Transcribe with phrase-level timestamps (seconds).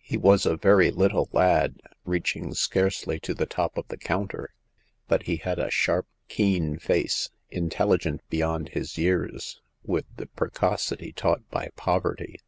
[0.00, 4.52] He was a very little lad, reaching scarcely to the top of the counter;
[5.06, 11.12] but he had a sharp, keen face, intelligent beyond his years with the pre cocity
[11.14, 12.40] taught by poverty.